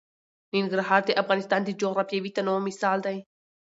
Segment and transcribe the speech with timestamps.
[0.53, 3.17] ننګرهار د افغانستان د جغرافیوي تنوع مثال دی.